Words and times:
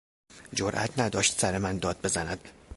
جرات 0.53 0.99
نداشت 0.99 1.39
سر 1.41 1.57
من 1.57 1.77
داد 1.77 2.01
بزند. 2.03 2.47